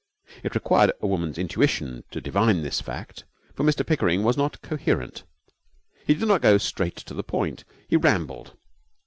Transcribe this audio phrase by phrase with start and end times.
[0.41, 5.25] It required a woman's intuition to divine this fact, for Mr Pickering was not coherent.
[6.07, 7.65] He did not go straight to the point.
[7.87, 8.57] He rambled.